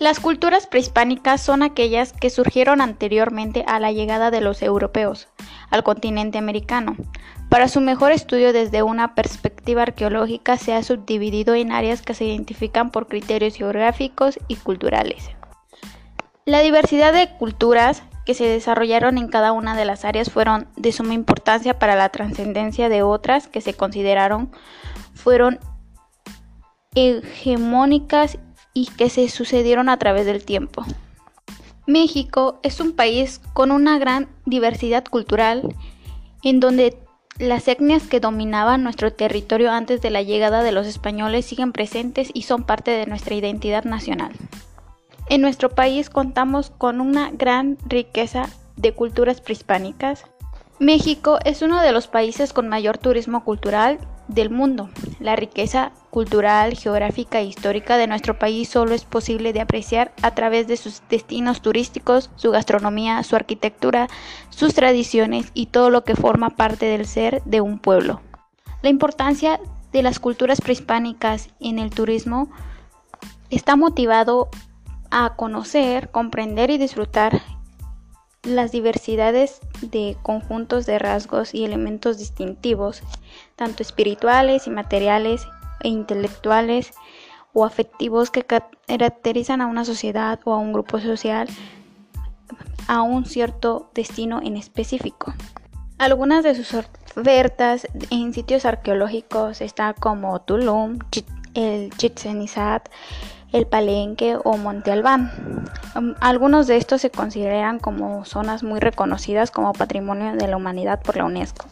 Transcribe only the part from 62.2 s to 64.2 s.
su gastronomía, su arquitectura,